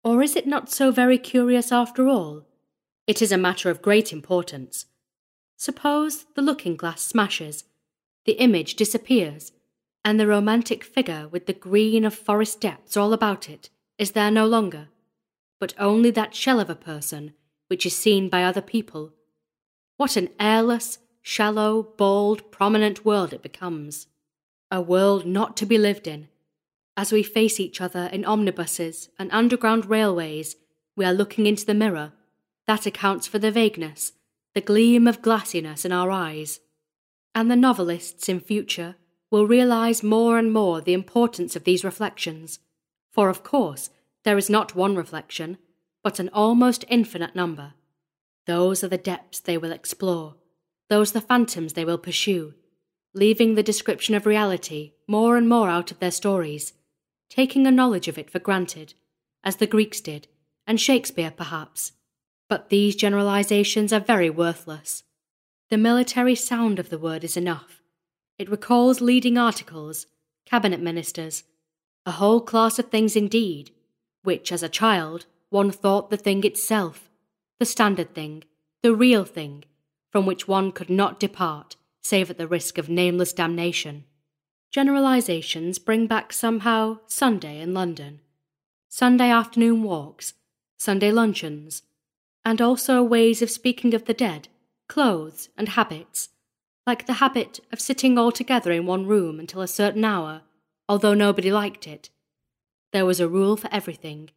Or 0.02 0.20
is 0.20 0.34
it 0.34 0.48
not 0.48 0.68
so 0.68 0.90
very 0.90 1.16
curious 1.16 1.70
after 1.70 2.08
all? 2.08 2.42
It 3.06 3.22
is 3.22 3.30
a 3.30 3.38
matter 3.38 3.70
of 3.70 3.82
great 3.82 4.12
importance. 4.12 4.86
Suppose 5.56 6.24
the 6.34 6.42
looking 6.42 6.74
glass 6.74 7.02
smashes, 7.02 7.62
the 8.24 8.32
image 8.32 8.74
disappears, 8.74 9.52
and 10.04 10.20
the 10.20 10.26
romantic 10.26 10.84
figure 10.84 11.28
with 11.28 11.46
the 11.46 11.52
green 11.52 12.04
of 12.04 12.14
forest 12.14 12.60
depths 12.60 12.96
all 12.96 13.12
about 13.12 13.48
it 13.48 13.70
is 13.98 14.12
there 14.12 14.30
no 14.30 14.46
longer, 14.46 14.88
but 15.58 15.74
only 15.78 16.10
that 16.10 16.34
shell 16.34 16.60
of 16.60 16.68
a 16.68 16.74
person 16.74 17.32
which 17.68 17.86
is 17.86 17.96
seen 17.96 18.28
by 18.28 18.44
other 18.44 18.60
people. 18.60 19.12
What 19.96 20.16
an 20.16 20.28
airless, 20.38 20.98
shallow, 21.22 21.82
bald, 21.82 22.50
prominent 22.50 23.04
world 23.04 23.32
it 23.32 23.42
becomes. 23.42 24.06
A 24.70 24.82
world 24.82 25.24
not 25.24 25.56
to 25.58 25.66
be 25.66 25.78
lived 25.78 26.06
in, 26.06 26.28
as 26.96 27.10
we 27.10 27.22
face 27.22 27.58
each 27.58 27.80
other 27.80 28.08
in 28.12 28.24
omnibuses 28.24 29.08
and 29.18 29.30
underground 29.32 29.86
railways, 29.86 30.56
we 30.96 31.04
are 31.04 31.12
looking 31.12 31.46
into 31.46 31.66
the 31.66 31.74
mirror. 31.74 32.12
That 32.66 32.86
accounts 32.86 33.26
for 33.26 33.38
the 33.38 33.50
vagueness, 33.50 34.12
the 34.54 34.60
gleam 34.60 35.08
of 35.08 35.20
glassiness 35.20 35.84
in 35.84 35.92
our 35.92 36.10
eyes. 36.10 36.60
And 37.34 37.50
the 37.50 37.56
novelists 37.56 38.28
in 38.28 38.38
future 38.38 38.94
will 39.34 39.48
realize 39.48 40.04
more 40.04 40.38
and 40.38 40.52
more 40.52 40.80
the 40.80 40.92
importance 40.92 41.56
of 41.56 41.64
these 41.64 41.82
reflections. 41.82 42.60
For, 43.10 43.28
of 43.28 43.42
course, 43.42 43.90
there 44.22 44.38
is 44.38 44.48
not 44.48 44.76
one 44.76 44.94
reflection, 44.94 45.58
but 46.04 46.20
an 46.20 46.30
almost 46.32 46.84
infinite 46.88 47.34
number. 47.34 47.72
Those 48.46 48.84
are 48.84 48.88
the 48.88 48.96
depths 48.96 49.40
they 49.40 49.58
will 49.58 49.72
explore, 49.72 50.36
those 50.88 51.10
the 51.10 51.20
phantoms 51.20 51.72
they 51.72 51.84
will 51.84 51.98
pursue, 51.98 52.54
leaving 53.12 53.56
the 53.56 53.62
description 53.64 54.14
of 54.14 54.24
reality 54.24 54.92
more 55.08 55.36
and 55.36 55.48
more 55.48 55.68
out 55.68 55.90
of 55.90 55.98
their 55.98 56.12
stories 56.12 56.72
taking 57.28 57.66
a 57.66 57.72
knowledge 57.72 58.06
of 58.06 58.16
it 58.16 58.30
for 58.30 58.38
granted, 58.38 58.94
as 59.42 59.56
the 59.56 59.66
Greeks 59.66 60.00
did, 60.00 60.28
and 60.68 60.80
Shakespeare 60.80 61.32
perhaps. 61.36 61.90
But 62.48 62.68
these 62.68 62.94
generalizations 62.94 63.92
are 63.92 63.98
very 63.98 64.30
worthless. 64.30 65.02
The 65.70 65.76
military 65.76 66.36
sound 66.36 66.78
of 66.78 66.90
the 66.90 66.98
word 67.00 67.24
is 67.24 67.36
enough. 67.36 67.80
It 68.38 68.50
recalls 68.50 69.00
leading 69.00 69.38
articles, 69.38 70.06
cabinet 70.44 70.80
ministers, 70.80 71.44
a 72.04 72.12
whole 72.12 72.40
class 72.40 72.78
of 72.78 72.90
things 72.90 73.16
indeed, 73.16 73.70
which 74.22 74.50
as 74.50 74.62
a 74.62 74.68
child 74.68 75.26
one 75.50 75.70
thought 75.70 76.10
the 76.10 76.16
thing 76.16 76.44
itself, 76.44 77.08
the 77.58 77.66
standard 77.66 78.14
thing, 78.14 78.44
the 78.82 78.94
real 78.94 79.24
thing, 79.24 79.64
from 80.10 80.26
which 80.26 80.48
one 80.48 80.72
could 80.72 80.90
not 80.90 81.20
depart 81.20 81.76
save 82.04 82.30
at 82.30 82.38
the 82.38 82.46
risk 82.46 82.76
of 82.76 82.88
nameless 82.88 83.32
damnation. 83.32 84.04
Generalizations 84.70 85.78
bring 85.78 86.06
back 86.06 86.32
somehow 86.32 86.98
Sunday 87.06 87.60
in 87.60 87.72
London, 87.72 88.20
Sunday 88.88 89.30
afternoon 89.30 89.82
walks, 89.82 90.34
Sunday 90.76 91.10
luncheons, 91.10 91.82
and 92.44 92.60
also 92.60 93.02
ways 93.02 93.40
of 93.40 93.50
speaking 93.50 93.94
of 93.94 94.04
the 94.04 94.12
dead, 94.12 94.48
clothes, 94.88 95.48
and 95.56 95.70
habits, 95.70 96.28
like 96.86 97.06
the 97.06 97.14
habit 97.14 97.60
of 97.72 97.80
sitting 97.80 98.18
all 98.18 98.30
together 98.30 98.70
in 98.70 98.86
one 98.86 99.06
room 99.06 99.40
until 99.40 99.62
a 99.62 99.68
certain 99.68 100.04
hour, 100.04 100.42
although 100.88 101.14
nobody 101.14 101.50
liked 101.50 101.86
it. 101.86 102.10
There 102.92 103.06
was 103.06 103.20
a 103.20 103.28
rule 103.28 103.56
for 103.56 103.68
everything. 103.72 104.30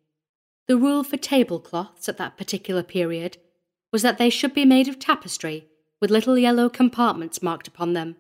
The 0.68 0.78
rule 0.78 1.04
for 1.04 1.18
tablecloths 1.18 2.08
at 2.10 2.18
that 2.18 2.38
particular 2.38 2.84
period 2.84 3.38
was 3.92 4.02
that 4.02 4.18
they 4.18 4.30
should 4.30 4.54
be 4.54 4.66
made 4.66 4.88
of 4.88 5.00
tapestry 5.00 5.68
with 6.00 6.12
little 6.12 6.38
yellow 6.38 6.70
compartments 6.70 7.42
marked 7.42 7.68
upon 7.68 7.94
them, 7.94 8.16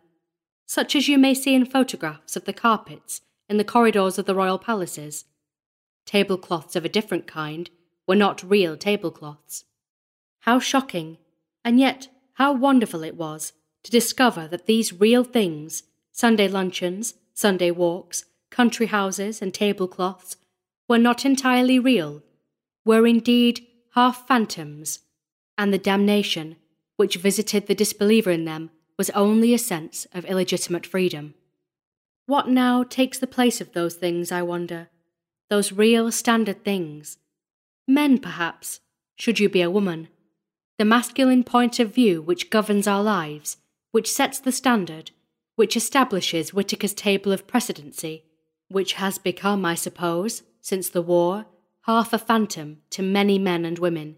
such 0.65 0.95
as 0.95 1.07
you 1.07 1.17
may 1.17 1.33
see 1.33 1.53
in 1.53 1.65
photographs 1.65 2.35
of 2.35 2.45
the 2.45 2.53
carpets 2.53 3.21
in 3.49 3.57
the 3.57 3.63
corridors 3.63 4.17
of 4.17 4.25
the 4.25 4.35
royal 4.35 4.59
palaces. 4.59 5.25
Tablecloths 6.05 6.75
of 6.75 6.85
a 6.85 6.89
different 6.89 7.27
kind 7.27 7.69
were 8.07 8.15
not 8.15 8.43
real 8.43 8.77
tablecloths. 8.77 9.65
How 10.41 10.59
shocking, 10.59 11.17
and 11.63 11.79
yet 11.79 12.07
how 12.33 12.53
wonderful 12.53 13.03
it 13.03 13.15
was 13.15 13.53
to 13.87 13.91
discover 13.91 14.49
that 14.49 14.65
these 14.65 14.99
real 14.99 15.23
things 15.23 15.83
Sunday 16.11 16.49
luncheons, 16.49 17.13
Sunday 17.33 17.71
walks, 17.71 18.25
country 18.49 18.87
houses, 18.87 19.41
and 19.41 19.53
tablecloths 19.53 20.35
were 20.89 20.97
not 20.97 21.23
entirely 21.23 21.79
real, 21.79 22.21
were 22.83 23.07
indeed 23.07 23.65
half 23.95 24.27
phantoms, 24.27 24.99
and 25.57 25.71
the 25.71 25.77
damnation 25.77 26.57
which 26.97 27.15
visited 27.15 27.67
the 27.67 27.75
disbeliever 27.75 28.29
in 28.29 28.43
them 28.43 28.71
was 28.97 29.09
only 29.11 29.53
a 29.53 29.57
sense 29.57 30.05
of 30.13 30.25
illegitimate 30.25 30.85
freedom. 30.85 31.33
What 32.25 32.49
now 32.49 32.83
takes 32.83 33.19
the 33.19 33.25
place 33.25 33.61
of 33.61 33.71
those 33.71 33.95
things, 33.95 34.33
I 34.33 34.41
wonder? 34.41 34.89
Those 35.49 35.71
real 35.71 36.11
standard 36.11 36.65
things? 36.65 37.19
Men, 37.87 38.17
perhaps, 38.17 38.81
should 39.15 39.39
you 39.39 39.47
be 39.47 39.61
a 39.61 39.71
woman. 39.71 40.09
The 40.77 40.83
masculine 40.83 41.45
point 41.45 41.79
of 41.79 41.93
view 41.93 42.21
which 42.21 42.49
governs 42.49 42.85
our 42.85 43.01
lives, 43.01 43.55
which 43.91 44.11
sets 44.11 44.39
the 44.39 44.51
standard, 44.51 45.11
which 45.55 45.75
establishes 45.75 46.51
Whitaker's 46.51 46.93
table 46.93 47.31
of 47.31 47.47
precedency, 47.47 48.25
which 48.69 48.93
has 48.93 49.17
become, 49.17 49.65
I 49.65 49.75
suppose, 49.75 50.43
since 50.61 50.89
the 50.89 51.01
war, 51.01 51.45
half 51.83 52.13
a 52.13 52.17
phantom 52.17 52.77
to 52.91 53.01
many 53.01 53.39
men 53.39 53.65
and 53.65 53.79
women, 53.79 54.17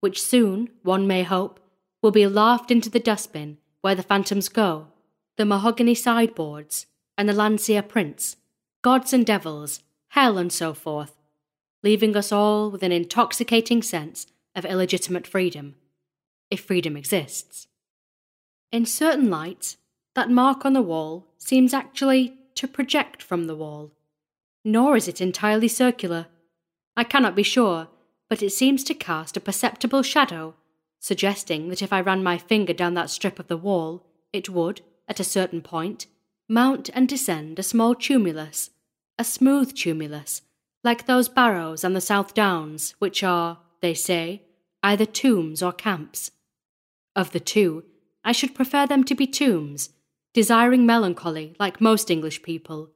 which 0.00 0.22
soon, 0.22 0.68
one 0.82 1.06
may 1.06 1.22
hope, 1.22 1.58
will 2.02 2.10
be 2.10 2.26
laughed 2.26 2.70
into 2.70 2.90
the 2.90 3.00
dustbin 3.00 3.58
where 3.80 3.94
the 3.94 4.02
phantoms 4.02 4.48
go, 4.48 4.88
the 5.36 5.44
mahogany 5.44 5.94
sideboards, 5.94 6.86
and 7.16 7.28
the 7.28 7.32
Landseer 7.32 7.82
prints, 7.82 8.36
gods 8.82 9.12
and 9.12 9.24
devils, 9.24 9.80
hell, 10.08 10.38
and 10.38 10.52
so 10.52 10.74
forth, 10.74 11.16
leaving 11.82 12.16
us 12.16 12.30
all 12.30 12.70
with 12.70 12.82
an 12.82 12.92
intoxicating 12.92 13.82
sense 13.82 14.26
of 14.54 14.64
illegitimate 14.64 15.26
freedom, 15.26 15.74
if 16.50 16.60
freedom 16.60 16.96
exists. 16.96 17.65
In 18.72 18.86
certain 18.86 19.30
lights, 19.30 19.76
that 20.14 20.30
mark 20.30 20.64
on 20.64 20.72
the 20.72 20.82
wall 20.82 21.26
seems 21.38 21.72
actually 21.72 22.38
to 22.56 22.66
project 22.66 23.22
from 23.22 23.46
the 23.46 23.56
wall. 23.56 23.92
Nor 24.64 24.96
is 24.96 25.08
it 25.08 25.20
entirely 25.20 25.68
circular. 25.68 26.26
I 26.96 27.04
cannot 27.04 27.36
be 27.36 27.42
sure, 27.42 27.88
but 28.28 28.42
it 28.42 28.50
seems 28.50 28.82
to 28.84 28.94
cast 28.94 29.36
a 29.36 29.40
perceptible 29.40 30.02
shadow 30.02 30.54
suggesting 31.06 31.68
that 31.68 31.82
if 31.82 31.92
I 31.92 32.00
ran 32.00 32.22
my 32.22 32.36
finger 32.36 32.72
down 32.72 32.94
that 32.94 33.10
strip 33.10 33.38
of 33.38 33.46
the 33.46 33.56
wall, 33.56 34.04
it 34.32 34.48
would, 34.48 34.80
at 35.06 35.20
a 35.20 35.24
certain 35.24 35.62
point, 35.62 36.06
mount 36.48 36.90
and 36.94 37.08
descend 37.08 37.58
a 37.58 37.62
small 37.62 37.94
tumulus, 37.94 38.70
a 39.18 39.22
smooth 39.22 39.72
tumulus, 39.74 40.42
like 40.82 41.06
those 41.06 41.28
barrows 41.28 41.84
on 41.84 41.92
the 41.92 42.00
South 42.00 42.34
Downs, 42.34 42.94
which 42.98 43.22
are, 43.22 43.58
they 43.82 43.94
say, 43.94 44.42
either 44.82 45.06
tombs 45.06 45.62
or 45.62 45.72
camps. 45.72 46.32
Of 47.14 47.30
the 47.30 47.40
two, 47.40 47.84
I 48.26 48.32
should 48.32 48.56
prefer 48.56 48.88
them 48.88 49.04
to 49.04 49.14
be 49.14 49.28
tombs, 49.28 49.90
desiring 50.34 50.84
melancholy 50.84 51.54
like 51.60 51.80
most 51.80 52.10
English 52.10 52.42
people, 52.42 52.90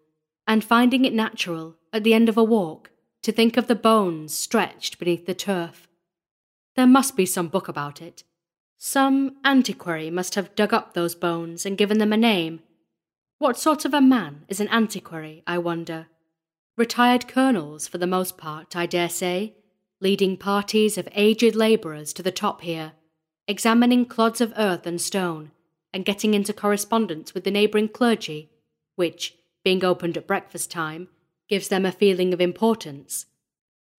and 0.44 0.64
finding 0.64 1.04
it 1.04 1.14
natural, 1.14 1.76
at 1.92 2.02
the 2.02 2.14
end 2.14 2.28
of 2.28 2.36
a 2.36 2.42
walk, 2.42 2.90
to 3.22 3.30
think 3.30 3.56
of 3.56 3.68
the 3.68 3.76
bones 3.76 4.36
stretched 4.36 4.98
beneath 4.98 5.26
the 5.26 5.34
turf. 5.34 5.86
There 6.74 6.86
must 6.86 7.16
be 7.16 7.26
some 7.26 7.46
book 7.46 7.68
about 7.68 8.02
it. 8.02 8.24
Some 8.76 9.36
antiquary 9.44 10.10
must 10.10 10.34
have 10.34 10.56
dug 10.56 10.74
up 10.74 10.94
those 10.94 11.14
bones 11.14 11.64
and 11.64 11.78
given 11.78 11.98
them 11.98 12.12
a 12.12 12.16
name. 12.16 12.60
What 13.38 13.56
sort 13.56 13.84
of 13.84 13.94
a 13.94 14.00
man 14.00 14.44
is 14.48 14.58
an 14.58 14.68
antiquary, 14.68 15.44
I 15.46 15.58
wonder? 15.58 16.08
Retired 16.76 17.28
colonels, 17.28 17.86
for 17.86 17.98
the 17.98 18.06
most 18.08 18.36
part, 18.36 18.74
I 18.74 18.86
dare 18.86 19.08
say, 19.08 19.54
leading 20.00 20.36
parties 20.36 20.98
of 20.98 21.08
aged 21.14 21.54
labourers 21.54 22.12
to 22.14 22.22
the 22.24 22.32
top 22.32 22.62
here, 22.62 22.92
examining 23.50 24.06
clods 24.06 24.40
of 24.40 24.52
earth 24.56 24.86
and 24.86 25.00
stone, 25.00 25.50
and 25.92 26.04
getting 26.04 26.34
into 26.34 26.52
correspondence 26.52 27.34
with 27.34 27.42
the 27.42 27.50
neighbouring 27.50 27.88
clergy, 27.88 28.48
which, 28.94 29.34
being 29.64 29.84
opened 29.84 30.16
at 30.16 30.24
breakfast 30.24 30.70
time, 30.70 31.08
gives 31.48 31.66
them 31.66 31.84
a 31.84 31.90
feeling 31.90 32.32
of 32.32 32.40
importance. 32.40 33.26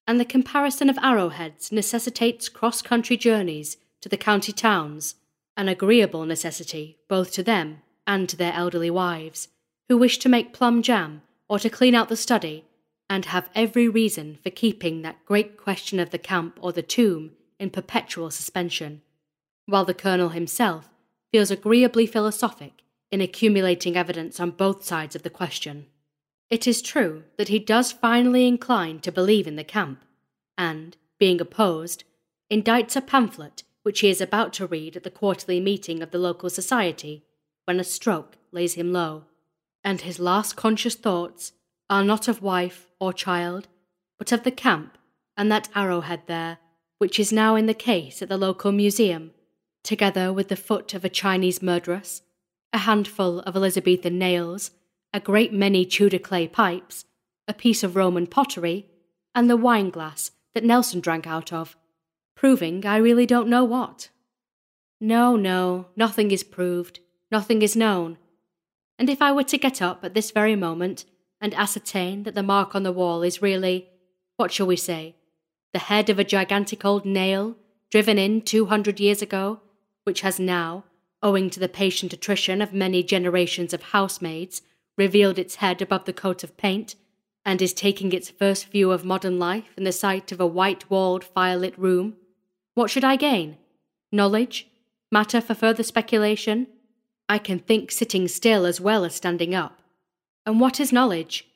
And 0.07 0.21
the 0.21 0.25
comparison 0.25 0.89
of 0.89 0.97
arrowheads 0.99 1.69
necessitates 1.69 2.47
cross 2.47 2.81
country 2.81 3.17
journeys 3.17 3.75
to 3.99 4.07
the 4.07 4.15
county 4.15 4.53
towns, 4.53 5.15
an 5.57 5.67
agreeable 5.67 6.25
necessity 6.25 6.97
both 7.09 7.33
to 7.33 7.43
them 7.43 7.81
and 8.07 8.29
to 8.29 8.37
their 8.37 8.53
elderly 8.53 8.89
wives, 8.89 9.49
who 9.89 9.97
wish 9.97 10.17
to 10.19 10.29
make 10.29 10.53
plum 10.53 10.81
jam 10.81 11.23
or 11.49 11.59
to 11.59 11.69
clean 11.69 11.93
out 11.93 12.07
the 12.07 12.15
study, 12.15 12.63
and 13.09 13.25
have 13.25 13.49
every 13.53 13.89
reason 13.89 14.37
for 14.41 14.49
keeping 14.49 15.01
that 15.01 15.25
great 15.25 15.57
question 15.57 15.99
of 15.99 16.11
the 16.11 16.17
camp 16.17 16.57
or 16.61 16.71
the 16.71 16.81
tomb 16.81 17.31
in 17.59 17.69
perpetual 17.69 18.31
suspension, 18.31 19.01
while 19.65 19.85
the 19.85 19.93
colonel 19.93 20.29
himself 20.29 20.89
feels 21.31 21.51
agreeably 21.51 22.05
philosophic 22.05 22.83
in 23.11 23.21
accumulating 23.21 23.95
evidence 23.95 24.39
on 24.39 24.51
both 24.51 24.83
sides 24.83 25.15
of 25.15 25.23
the 25.23 25.29
question. 25.29 25.85
It 26.49 26.67
is 26.67 26.81
true 26.81 27.23
that 27.37 27.47
he 27.47 27.59
does 27.59 27.91
finally 27.91 28.47
incline 28.47 28.99
to 28.99 29.11
believe 29.11 29.47
in 29.47 29.55
the 29.55 29.63
camp, 29.63 30.03
and, 30.57 30.97
being 31.17 31.39
opposed, 31.39 32.03
indicts 32.51 32.95
a 32.95 33.01
pamphlet 33.01 33.63
which 33.83 34.01
he 34.01 34.09
is 34.09 34.21
about 34.21 34.53
to 34.53 34.67
read 34.67 34.95
at 34.95 35.03
the 35.03 35.09
quarterly 35.09 35.59
meeting 35.59 36.03
of 36.03 36.11
the 36.11 36.19
local 36.19 36.49
society, 36.49 37.23
when 37.65 37.79
a 37.79 37.83
stroke 37.83 38.37
lays 38.51 38.75
him 38.75 38.91
low, 38.91 39.23
and 39.83 40.01
his 40.01 40.19
last 40.19 40.55
conscious 40.55 40.95
thoughts 40.95 41.53
are 41.89 42.03
not 42.03 42.27
of 42.27 42.41
wife 42.41 42.91
or 42.99 43.11
child, 43.11 43.67
but 44.19 44.31
of 44.31 44.43
the 44.43 44.51
camp 44.51 44.97
and 45.35 45.51
that 45.51 45.69
arrowhead 45.75 46.21
there, 46.27 46.59
which 46.99 47.19
is 47.19 47.33
now 47.33 47.55
in 47.55 47.65
the 47.65 47.73
case 47.73 48.21
at 48.21 48.29
the 48.29 48.37
local 48.37 48.71
museum, 48.71 49.31
together 49.83 50.31
with 50.31 50.47
the 50.47 50.55
foot 50.55 50.93
of 50.93 51.03
a 51.03 51.09
Chinese 51.09 51.61
murderess, 51.61 52.21
a 52.73 52.79
handful 52.79 53.39
of 53.41 53.55
Elizabethan 53.55 54.17
nails, 54.17 54.71
a 55.13 55.19
great 55.19 55.51
many 55.51 55.85
Tudor 55.85 56.19
clay 56.19 56.47
pipes, 56.47 57.05
a 57.47 57.53
piece 57.53 57.83
of 57.83 57.95
Roman 57.95 58.27
pottery, 58.27 58.87
and 59.35 59.49
the 59.49 59.57
wine 59.57 59.89
glass 59.89 60.31
that 60.53 60.63
Nelson 60.63 60.99
drank 60.99 61.27
out 61.27 61.51
of, 61.51 61.75
proving 62.35 62.85
I 62.85 62.97
really 62.97 63.25
don't 63.25 63.49
know 63.49 63.63
what. 63.63 64.09
No, 64.99 65.35
no, 65.35 65.87
nothing 65.95 66.31
is 66.31 66.43
proved, 66.43 66.99
nothing 67.31 67.61
is 67.61 67.75
known. 67.75 68.17
And 68.99 69.09
if 69.09 69.21
I 69.21 69.31
were 69.31 69.43
to 69.45 69.57
get 69.57 69.81
up 69.81 70.03
at 70.03 70.13
this 70.13 70.31
very 70.31 70.55
moment 70.55 71.05
and 71.41 71.53
ascertain 71.55 72.23
that 72.23 72.35
the 72.35 72.43
mark 72.43 72.75
on 72.75 72.83
the 72.83 72.91
wall 72.91 73.23
is 73.23 73.41
really, 73.41 73.89
what 74.37 74.51
shall 74.51 74.67
we 74.67 74.75
say, 74.75 75.15
the 75.73 75.79
head 75.79 76.09
of 76.09 76.19
a 76.19 76.23
gigantic 76.23 76.85
old 76.85 77.05
nail 77.05 77.55
driven 77.89 78.17
in 78.17 78.41
two 78.41 78.67
hundred 78.67 78.99
years 78.99 79.21
ago, 79.21 79.59
which 80.03 80.21
has 80.21 80.39
now, 80.39 80.83
owing 81.23 81.49
to 81.49 81.59
the 81.59 81.69
patient 81.69 82.13
attrition 82.13 82.61
of 82.61 82.73
many 82.73 83.03
generations 83.03 83.73
of 83.73 83.83
housemaids, 83.83 84.61
revealed 84.97 85.39
its 85.39 85.55
head 85.55 85.81
above 85.81 86.05
the 86.05 86.13
coat 86.13 86.43
of 86.43 86.57
paint, 86.57 86.95
and 87.45 87.61
is 87.61 87.73
taking 87.73 88.11
its 88.11 88.29
first 88.29 88.67
view 88.67 88.91
of 88.91 89.05
modern 89.05 89.39
life 89.39 89.73
in 89.77 89.83
the 89.83 89.91
sight 89.91 90.31
of 90.31 90.39
a 90.39 90.47
white 90.47 90.89
walled, 90.89 91.25
firelit 91.35 91.77
room, 91.77 92.15
what 92.73 92.89
should 92.89 93.03
I 93.03 93.15
gain? 93.15 93.57
Knowledge? 94.11 94.67
Matter 95.11 95.41
for 95.41 95.53
further 95.53 95.83
speculation? 95.83 96.67
I 97.27 97.37
can 97.37 97.59
think 97.59 97.91
sitting 97.91 98.27
still 98.27 98.65
as 98.65 98.79
well 98.79 99.03
as 99.03 99.15
standing 99.15 99.53
up. 99.53 99.81
And 100.45 100.59
what 100.59 100.79
is 100.79 100.93
knowledge? 100.93 101.47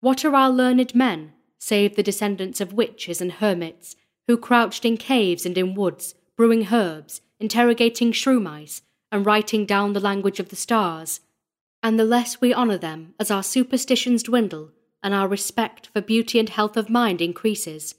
What 0.00 0.24
are 0.24 0.34
our 0.34 0.50
learned 0.50 0.94
men, 0.94 1.32
save 1.58 1.96
the 1.96 2.02
descendants 2.02 2.60
of 2.60 2.72
witches 2.72 3.20
and 3.20 3.32
hermits, 3.32 3.96
who 4.26 4.36
crouched 4.36 4.84
in 4.84 4.96
caves 4.96 5.46
and 5.46 5.56
in 5.56 5.74
woods, 5.74 6.14
brewing 6.36 6.68
herbs, 6.72 7.20
interrogating 7.40 8.12
shrew 8.12 8.40
mice, 8.40 8.82
and 9.10 9.26
writing 9.26 9.64
down 9.64 9.92
the 9.92 10.00
language 10.00 10.40
of 10.40 10.48
the 10.48 10.56
stars, 10.56 11.20
and 11.82 11.98
the 11.98 12.04
less 12.04 12.40
we 12.40 12.54
honour 12.54 12.78
them 12.78 13.14
as 13.20 13.30
our 13.30 13.42
superstitions 13.42 14.22
dwindle 14.22 14.72
and 15.02 15.12
our 15.12 15.28
respect 15.28 15.86
for 15.88 16.00
beauty 16.00 16.38
and 16.38 16.48
health 16.48 16.76
of 16.76 16.88
mind 16.88 17.20
increases. 17.20 17.94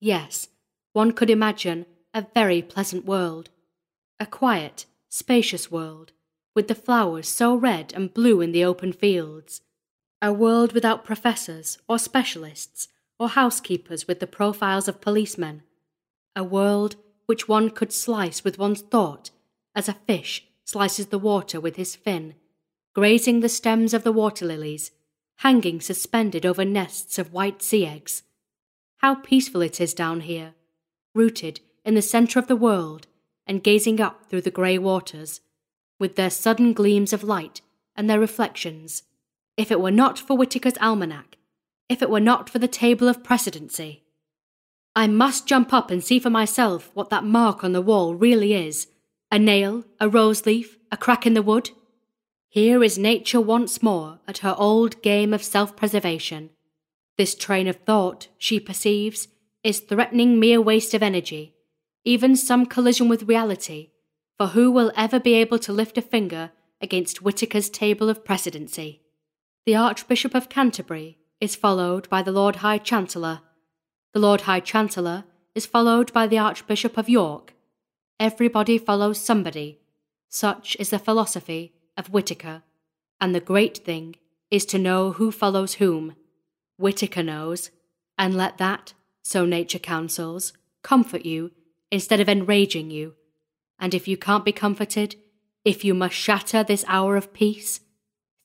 Yes, 0.00 0.48
one 0.92 1.12
could 1.12 1.30
imagine 1.30 1.86
a 2.12 2.26
very 2.34 2.60
pleasant 2.60 3.06
world, 3.06 3.50
a 4.18 4.26
quiet, 4.26 4.86
spacious 5.08 5.70
world, 5.70 6.12
with 6.54 6.68
the 6.68 6.74
flowers 6.74 7.28
so 7.28 7.54
red 7.54 7.92
and 7.96 8.12
blue 8.12 8.40
in 8.40 8.52
the 8.52 8.64
open 8.64 8.92
fields, 8.92 9.62
a 10.20 10.32
world 10.32 10.72
without 10.72 11.04
professors 11.04 11.78
or 11.88 11.98
specialists 11.98 12.88
or 13.18 13.30
housekeepers 13.30 14.06
with 14.06 14.20
the 14.20 14.26
profiles 14.26 14.88
of 14.88 15.00
policemen. 15.00 15.62
A 16.36 16.44
world 16.44 16.96
which 17.30 17.46
one 17.46 17.70
could 17.70 17.92
slice 17.92 18.42
with 18.42 18.58
one's 18.58 18.80
thought 18.80 19.30
as 19.76 19.88
a 19.88 19.94
fish 19.94 20.48
slices 20.64 21.06
the 21.06 21.18
water 21.18 21.60
with 21.60 21.76
his 21.76 21.94
fin, 21.94 22.34
grazing 22.92 23.38
the 23.38 23.48
stems 23.48 23.94
of 23.94 24.02
the 24.02 24.10
water 24.10 24.44
lilies, 24.44 24.90
hanging 25.36 25.80
suspended 25.80 26.44
over 26.44 26.64
nests 26.64 27.20
of 27.20 27.32
white 27.32 27.62
sea 27.62 27.86
eggs. 27.86 28.24
How 28.96 29.14
peaceful 29.14 29.62
it 29.62 29.80
is 29.80 29.94
down 29.94 30.22
here, 30.22 30.54
rooted 31.14 31.60
in 31.84 31.94
the 31.94 32.02
centre 32.02 32.40
of 32.40 32.48
the 32.48 32.56
world 32.56 33.06
and 33.46 33.62
gazing 33.62 34.00
up 34.00 34.26
through 34.26 34.40
the 34.40 34.50
grey 34.50 34.76
waters, 34.76 35.40
with 36.00 36.16
their 36.16 36.30
sudden 36.30 36.72
gleams 36.72 37.12
of 37.12 37.22
light 37.22 37.60
and 37.94 38.10
their 38.10 38.18
reflections. 38.18 39.04
If 39.56 39.70
it 39.70 39.80
were 39.80 39.92
not 39.92 40.18
for 40.18 40.36
Whitaker's 40.36 40.78
almanac, 40.80 41.36
if 41.88 42.02
it 42.02 42.10
were 42.10 42.18
not 42.18 42.50
for 42.50 42.58
the 42.58 42.66
table 42.66 43.06
of 43.06 43.22
precedency. 43.22 44.02
I 44.96 45.06
must 45.06 45.46
jump 45.46 45.72
up 45.72 45.90
and 45.90 46.02
see 46.02 46.18
for 46.18 46.30
myself 46.30 46.90
what 46.94 47.10
that 47.10 47.24
mark 47.24 47.62
on 47.62 47.72
the 47.72 47.82
wall 47.82 48.14
really 48.14 48.54
is 48.54 48.88
a 49.32 49.38
nail, 49.38 49.84
a 50.00 50.08
rose 50.08 50.44
leaf, 50.44 50.76
a 50.90 50.96
crack 50.96 51.26
in 51.26 51.34
the 51.34 51.42
wood. 51.42 51.70
Here 52.48 52.82
is 52.82 52.98
nature 52.98 53.40
once 53.40 53.80
more 53.80 54.18
at 54.26 54.38
her 54.38 54.56
old 54.58 55.00
game 55.02 55.32
of 55.32 55.44
self 55.44 55.76
preservation. 55.76 56.50
This 57.16 57.36
train 57.36 57.68
of 57.68 57.76
thought, 57.76 58.28
she 58.38 58.58
perceives, 58.58 59.28
is 59.62 59.78
threatening 59.78 60.40
mere 60.40 60.60
waste 60.60 60.94
of 60.94 61.02
energy, 61.02 61.54
even 62.04 62.34
some 62.34 62.66
collision 62.66 63.08
with 63.08 63.28
reality, 63.28 63.90
for 64.36 64.48
who 64.48 64.70
will 64.70 64.90
ever 64.96 65.20
be 65.20 65.34
able 65.34 65.58
to 65.60 65.72
lift 65.72 65.98
a 65.98 66.02
finger 66.02 66.50
against 66.80 67.18
Whitaker's 67.18 67.70
table 67.70 68.08
of 68.08 68.24
precedency? 68.24 69.02
The 69.66 69.76
Archbishop 69.76 70.34
of 70.34 70.48
Canterbury 70.48 71.18
is 71.40 71.54
followed 71.54 72.08
by 72.08 72.22
the 72.22 72.32
Lord 72.32 72.56
High 72.56 72.78
Chancellor. 72.78 73.42
The 74.12 74.18
Lord 74.18 74.40
High 74.40 74.58
Chancellor 74.58 75.22
is 75.54 75.66
followed 75.66 76.12
by 76.12 76.26
the 76.26 76.38
Archbishop 76.38 76.98
of 76.98 77.08
York. 77.08 77.54
Everybody 78.18 78.76
follows 78.76 79.20
somebody. 79.20 79.78
Such 80.28 80.76
is 80.80 80.90
the 80.90 80.98
philosophy 80.98 81.74
of 81.96 82.10
Whitaker. 82.10 82.64
And 83.20 83.36
the 83.36 83.40
great 83.40 83.78
thing 83.78 84.16
is 84.50 84.64
to 84.66 84.80
know 84.80 85.12
who 85.12 85.30
follows 85.30 85.74
whom. 85.74 86.16
Whitaker 86.76 87.22
knows, 87.22 87.70
and 88.18 88.34
let 88.34 88.58
that, 88.58 88.94
so 89.22 89.46
nature 89.46 89.78
counsels, 89.78 90.54
comfort 90.82 91.24
you 91.24 91.52
instead 91.92 92.18
of 92.18 92.28
enraging 92.28 92.90
you. 92.90 93.14
And 93.78 93.94
if 93.94 94.08
you 94.08 94.16
can't 94.16 94.44
be 94.44 94.50
comforted, 94.52 95.14
if 95.64 95.84
you 95.84 95.94
must 95.94 96.16
shatter 96.16 96.64
this 96.64 96.84
hour 96.88 97.16
of 97.16 97.32
peace, 97.32 97.78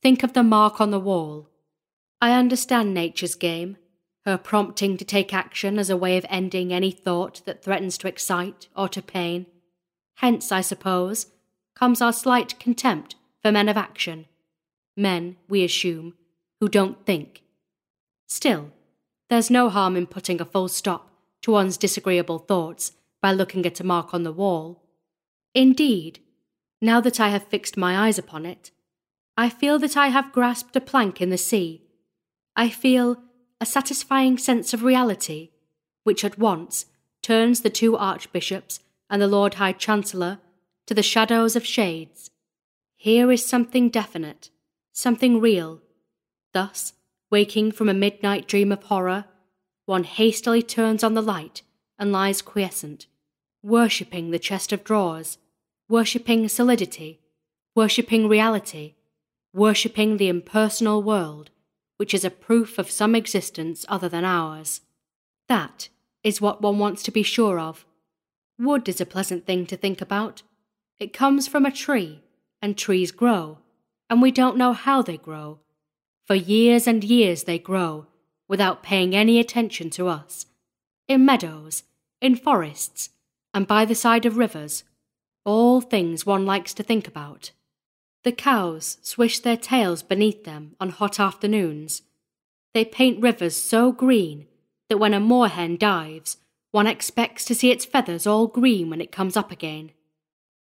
think 0.04 0.22
of 0.22 0.34
the 0.34 0.44
mark 0.44 0.80
on 0.80 0.92
the 0.92 1.00
wall. 1.00 1.50
I 2.22 2.34
understand 2.34 2.94
nature's 2.94 3.34
game, 3.34 3.78
her 4.26 4.38
prompting 4.38 4.98
to 4.98 5.06
take 5.06 5.34
action 5.34 5.78
as 5.78 5.90
a 5.90 5.98
way 5.98 6.18
of 6.18 6.26
ending 6.30 6.74
any 6.74 6.92
thought 6.92 7.42
that 7.46 7.64
threatens 7.64 7.98
to 8.00 8.08
excite 8.08 8.68
or 8.76 8.90
to 8.90 9.02
pain. 9.02 9.46
Hence, 10.16 10.52
I 10.52 10.62
suppose, 10.62 11.28
comes 11.76 12.02
our 12.02 12.14
slight 12.14 12.60
contempt 12.60 13.16
for 13.44 13.52
men 13.52 13.70
of 13.70 13.78
action, 13.78 14.26
men, 14.98 15.38
we 15.48 15.64
assume, 15.64 16.16
who 16.60 16.68
don't 16.68 17.06
think. 17.06 17.44
Still, 18.28 18.72
there's 19.30 19.52
no 19.52 19.70
harm 19.70 19.96
in 19.96 20.08
putting 20.08 20.42
a 20.42 20.46
full 20.46 20.68
stop 20.68 21.12
to 21.44 21.52
one's 21.52 21.78
disagreeable 21.78 22.40
thoughts 22.40 22.94
by 23.22 23.32
looking 23.32 23.66
at 23.66 23.80
a 23.80 23.84
mark 23.84 24.14
on 24.14 24.24
the 24.24 24.32
wall. 24.32 24.82
Indeed, 25.54 26.20
now 26.82 27.00
that 27.02 27.20
I 27.20 27.30
have 27.30 27.48
fixed 27.48 27.78
my 27.78 28.08
eyes 28.08 28.18
upon 28.18 28.46
it, 28.46 28.72
I 29.38 29.50
feel 29.50 29.78
that 29.80 29.98
I 29.98 30.08
have 30.08 30.32
grasped 30.32 30.76
a 30.76 30.82
plank 30.82 31.22
in 31.22 31.30
the 31.30 31.38
sea. 31.38 31.84
I 32.56 32.70
feel 32.70 33.22
a 33.62 33.66
satisfying 33.66 34.38
sense 34.38 34.74
of 34.74 34.84
reality, 34.84 35.52
which 36.04 36.24
at 36.24 36.38
once 36.38 36.86
turns 37.22 37.62
the 37.62 37.70
two 37.70 37.96
archbishops 37.96 38.80
and 39.10 39.22
the 39.22 39.28
Lord 39.28 39.56
High 39.56 39.72
Chancellor 39.72 40.40
to 40.88 40.94
the 40.94 41.04
shadows 41.04 41.56
of 41.56 41.66
shades. 41.66 42.30
Here 42.96 43.32
is 43.32 43.46
something 43.46 43.90
definite, 43.90 44.50
something 44.92 45.40
real. 45.40 45.82
Thus, 46.54 46.94
waking 47.32 47.72
from 47.72 47.90
a 47.90 47.94
midnight 47.94 48.48
dream 48.48 48.72
of 48.72 48.84
horror, 48.84 49.26
one 49.86 50.04
hastily 50.04 50.62
turns 50.62 51.04
on 51.04 51.14
the 51.14 51.22
light 51.22 51.62
and 51.98 52.12
lies 52.12 52.42
quiescent, 52.42 53.08
worshipping 53.64 54.32
the 54.32 54.40
chest 54.40 54.72
of 54.72 54.84
drawers, 54.84 55.38
worshipping 55.88 56.48
solidity, 56.48 57.20
worshipping 57.76 58.28
reality, 58.28 58.96
worshipping 59.54 60.18
the 60.18 60.28
impersonal 60.28 61.02
world, 61.02 61.50
which 61.98 62.14
is 62.14 62.26
a 62.26 62.30
proof 62.30 62.78
of 62.78 62.92
some 62.92 63.16
existence 63.16 63.86
other 63.88 64.10
than 64.10 64.26
ours. 64.26 64.82
That 65.48 65.90
is 66.24 66.42
what 66.42 66.62
one 66.62 66.80
wants 66.80 67.04
to 67.04 67.12
be 67.12 67.24
sure 67.24 67.60
of. 67.60 67.86
Wood 68.58 68.88
is 68.90 69.02
a 69.02 69.06
pleasant 69.06 69.46
thing 69.46 69.66
to 69.68 69.78
think 69.78 70.02
about. 70.02 70.42
It 71.00 71.14
comes 71.14 71.48
from 71.48 71.66
a 71.66 71.72
tree, 71.72 72.24
and 72.62 72.78
trees 72.78 73.12
grow, 73.12 73.60
and 74.10 74.22
we 74.22 74.32
don't 74.32 74.58
know 74.58 74.74
how 74.74 75.02
they 75.02 75.18
grow. 75.18 75.60
For 76.26 76.36
years 76.36 76.88
and 76.88 77.04
years 77.04 77.44
they 77.44 77.60
grow, 77.60 78.08
without 78.48 78.84
paying 78.84 79.16
any 79.16 79.40
attention 79.40 79.90
to 79.92 80.08
us. 80.08 80.46
In 81.08 81.26
meadows, 81.26 81.84
in 82.22 82.36
forests, 82.36 83.10
and 83.54 83.68
by 83.68 83.86
the 83.86 83.96
side 83.96 84.26
of 84.26 84.38
rivers, 84.38 84.84
all 85.44 85.82
things 85.82 86.26
one 86.26 86.46
likes 86.46 86.74
to 86.74 86.84
think 86.84 87.08
about. 87.08 87.52
The 88.26 88.32
cows 88.32 88.98
swish 89.04 89.38
their 89.38 89.56
tails 89.56 90.02
beneath 90.02 90.46
them 90.46 90.76
on 90.80 90.90
hot 90.90 91.20
afternoons. 91.20 92.02
They 92.74 92.84
paint 92.84 93.22
rivers 93.22 93.56
so 93.56 93.92
green 93.92 94.48
that 94.90 94.98
when 94.98 95.14
a 95.14 95.20
moorhen 95.20 95.78
dives, 95.78 96.38
one 96.72 96.88
expects 96.88 97.46
to 97.46 97.54
see 97.54 97.70
its 97.70 97.86
feathers 97.86 98.26
all 98.26 98.48
green 98.48 98.90
when 98.90 99.00
it 99.00 99.12
comes 99.12 99.38
up 99.38 99.52
again. 99.52 99.92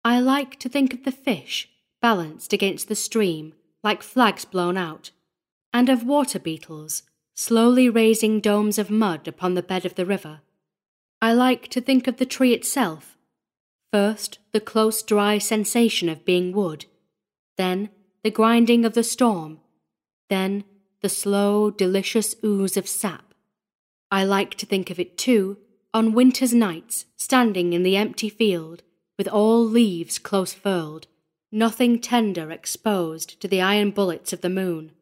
I 0.04 0.18
like 0.18 0.58
to 0.58 0.68
think 0.68 0.92
of 0.92 1.04
the 1.04 1.12
fish 1.12 1.70
balanced 2.02 2.52
against 2.52 2.88
the 2.88 2.96
stream 2.96 3.54
like 3.84 4.02
flags 4.02 4.44
blown 4.44 4.76
out, 4.76 5.12
and 5.72 5.88
of 5.88 6.04
water 6.04 6.40
beetles 6.40 7.04
slowly 7.36 7.88
raising 7.88 8.40
domes 8.40 8.78
of 8.78 8.90
mud 8.90 9.28
upon 9.28 9.54
the 9.54 9.62
bed 9.62 9.86
of 9.86 9.94
the 9.94 10.04
river. 10.04 10.40
I 11.22 11.32
like 11.32 11.68
to 11.68 11.80
think 11.80 12.08
of 12.08 12.16
the 12.16 12.26
tree 12.26 12.52
itself. 12.52 13.16
First, 13.92 14.40
the 14.50 14.60
close, 14.60 15.04
dry 15.04 15.38
sensation 15.38 16.08
of 16.08 16.24
being 16.24 16.50
wood, 16.50 16.86
then, 17.56 17.90
the 18.22 18.30
grinding 18.30 18.84
of 18.84 18.94
the 18.94 19.04
storm, 19.04 19.60
then, 20.28 20.64
the 21.02 21.08
slow, 21.08 21.70
delicious 21.70 22.34
ooze 22.44 22.76
of 22.76 22.88
sap. 22.88 23.34
I 24.10 24.24
like 24.24 24.54
to 24.56 24.66
think 24.66 24.90
of 24.90 24.98
it, 24.98 25.18
too, 25.18 25.58
on 25.92 26.12
winter's 26.12 26.54
nights, 26.54 27.06
standing 27.16 27.72
in 27.72 27.82
the 27.82 27.96
empty 27.96 28.28
field, 28.28 28.82
with 29.18 29.28
all 29.28 29.64
leaves 29.64 30.18
close 30.18 30.52
furled, 30.52 31.06
nothing 31.52 32.00
tender 32.00 32.50
exposed 32.50 33.40
to 33.40 33.46
the 33.46 33.60
iron 33.60 33.90
bullets 33.90 34.32
of 34.32 34.40
the 34.40 34.48
moon, 34.48 34.92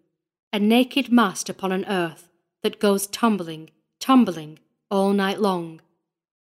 a 0.53 0.59
naked 0.59 1.11
mast 1.11 1.49
upon 1.49 1.73
an 1.73 1.85
earth 1.87 2.29
that 2.63 2.79
goes 2.79 3.07
tumbling, 3.07 3.71
tumbling 4.01 4.59
all 4.91 5.13
night 5.13 5.41
long. 5.41 5.81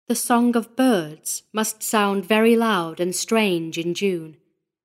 The 0.09 0.15
song 0.15 0.57
of 0.57 0.77
birds 0.77 1.43
must 1.53 1.83
sound 1.83 2.25
very 2.25 2.57
loud 2.57 3.01
and 3.01 3.15
strange 3.15 3.77
in 3.77 3.95
June, 3.95 4.37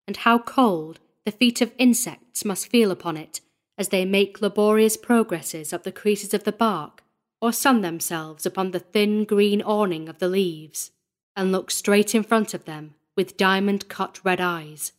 and 0.07 0.17
how 0.17 0.39
cold 0.39 0.99
the 1.25 1.31
feet 1.31 1.61
of 1.61 1.73
insects 1.77 2.45
must 2.45 2.69
feel 2.69 2.89
upon 2.89 3.17
it 3.17 3.41
as 3.77 3.89
they 3.89 4.05
make 4.05 4.41
laborious 4.41 4.97
progresses 4.97 5.71
up 5.71 5.83
the 5.83 5.91
creases 5.91 6.33
of 6.33 6.45
the 6.45 6.51
bark, 6.51 7.03
or 7.39 7.51
sun 7.51 7.81
themselves 7.81 8.45
upon 8.45 8.71
the 8.71 8.79
thin 8.79 9.23
green 9.23 9.61
awning 9.61 10.09
of 10.09 10.17
the 10.17 10.27
leaves, 10.27 10.91
and 11.35 11.51
look 11.51 11.69
straight 11.69 12.15
in 12.15 12.23
front 12.23 12.53
of 12.53 12.65
them 12.65 12.95
with 13.15 13.37
diamond 13.37 13.87
cut 13.87 14.19
red 14.23 14.41
eyes. 14.41 14.93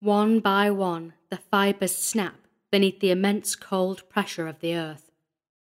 One 0.00 0.40
by 0.40 0.70
one, 0.70 1.12
the 1.28 1.36
fibres 1.36 1.94
snap 1.94 2.36
beneath 2.70 3.00
the 3.00 3.10
immense 3.10 3.54
cold 3.54 4.08
pressure 4.08 4.46
of 4.46 4.60
the 4.60 4.74
earth. 4.74 5.10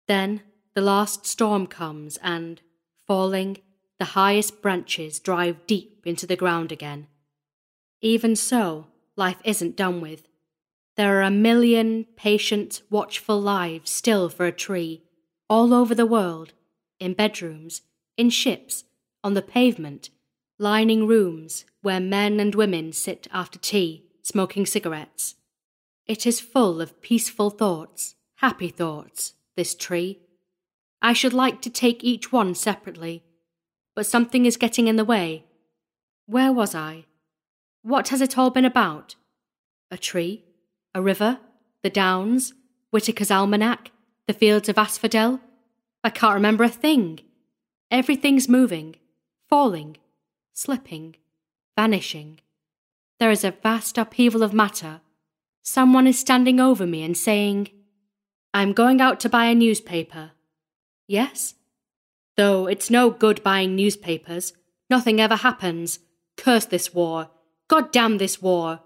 Then 0.08 0.42
the 0.76 0.82
last 0.82 1.26
storm 1.26 1.66
comes, 1.66 2.18
and, 2.18 2.62
falling, 3.08 3.58
the 3.98 4.06
highest 4.06 4.62
branches 4.62 5.20
drive 5.20 5.66
deep 5.66 6.06
into 6.06 6.28
the 6.28 6.36
ground 6.36 6.72
again. 6.72 7.08
Even 8.02 8.36
so, 8.36 8.88
life 9.16 9.40
isn't 9.44 9.76
done 9.76 10.02
with. 10.02 10.28
There 10.96 11.20
are 11.20 11.24
a 11.24 11.32
million 11.32 12.06
patient, 12.16 12.82
watchful 12.90 13.40
lives 13.42 13.92
still 13.92 14.30
for 14.30 14.46
a 14.46 14.52
tree, 14.52 15.04
all 15.50 15.74
over 15.74 15.96
the 15.96 16.06
world, 16.06 16.54
in 17.00 17.14
bedrooms, 17.14 17.82
in 18.18 18.30
ships, 18.30 18.84
on 19.24 19.34
the 19.34 19.42
pavement, 19.42 20.10
lining 20.58 21.08
rooms 21.08 21.66
where 21.82 22.00
men 22.00 22.40
and 22.40 22.56
women 22.56 22.92
sit 22.92 23.28
after 23.32 23.58
tea, 23.60 24.06
smoking 24.22 24.66
cigarettes. 24.66 25.36
It 26.06 26.26
is 26.26 26.40
full 26.40 26.82
of 26.82 27.02
peaceful 27.02 27.50
thoughts, 27.50 28.16
happy 28.36 28.70
thoughts, 28.70 29.34
this 29.56 29.76
tree. 29.76 30.20
I 31.02 31.14
should 31.14 31.34
like 31.34 31.62
to 31.62 31.70
take 31.70 32.04
each 32.04 32.32
one 32.32 32.56
separately 32.56 33.24
but 34.00 34.06
something 34.06 34.46
is 34.46 34.56
getting 34.56 34.88
in 34.88 34.96
the 34.96 35.04
way. 35.04 35.44
Where 36.26 36.54
was 36.54 36.74
I? 36.74 37.04
What 37.82 38.10
has 38.10 38.22
it 38.22 38.38
all 38.38 38.50
been 38.50 38.66
about? 38.66 39.16
A 39.90 39.98
tree? 39.98 40.44
A 40.94 41.02
river? 41.02 41.40
The 41.82 41.90
downs? 41.90 42.54
Whitaker's 42.92 43.32
almanac? 43.32 43.92
The 44.28 44.34
fields 44.34 44.70
of 44.70 44.78
asphodel? 44.78 45.40
I 46.04 46.10
can't 46.10 46.36
remember 46.36 46.64
a 46.64 46.70
thing. 46.70 47.22
Everything's 47.90 48.50
moving, 48.50 48.96
falling, 49.50 49.98
slipping, 50.54 51.16
vanishing. 51.78 52.40
There 53.20 53.32
is 53.32 53.44
a 53.44 53.52
vast 53.52 53.98
upheaval 53.98 54.44
of 54.44 54.54
matter. 54.54 55.02
Someone 55.64 56.08
is 56.08 56.20
standing 56.20 56.60
over 56.60 56.86
me 56.86 57.04
and 57.04 57.18
saying, 57.18 57.70
I'm 58.54 58.74
going 58.74 59.02
out 59.02 59.20
to 59.22 59.30
buy 59.30 59.46
a 59.46 59.56
newspaper. 59.56 60.32
Yes? 61.08 61.56
Though 62.38 62.68
it's 62.68 62.90
no 62.90 63.10
good 63.10 63.44
buying 63.44 63.76
newspapers. 63.76 64.54
Nothing 64.90 65.20
ever 65.20 65.38
happens. 65.38 66.00
Curse 66.38 66.66
this 66.66 66.94
war. 66.94 67.30
God 67.70 67.92
damn 67.92 68.18
this 68.18 68.42
war. 68.42 68.82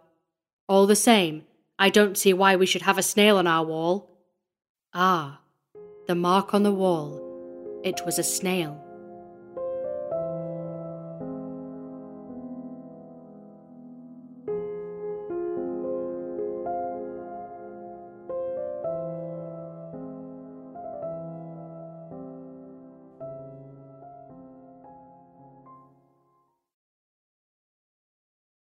All 0.68 0.86
the 0.86 0.96
same, 0.96 1.46
I 1.80 1.90
don't 1.90 2.18
see 2.18 2.34
why 2.34 2.58
we 2.58 2.66
should 2.66 2.82
have 2.84 2.98
a 2.98 3.04
snail 3.04 3.38
on 3.38 3.48
our 3.48 3.66
wall. 3.66 4.10
Ah, 4.94 5.40
the 6.06 6.16
mark 6.16 6.54
on 6.54 6.64
the 6.64 6.72
wall. 6.72 7.82
It 7.84 8.02
was 8.06 8.20
a 8.20 8.24
snail. 8.24 8.84